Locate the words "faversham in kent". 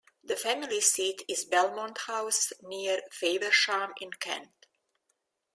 3.11-4.65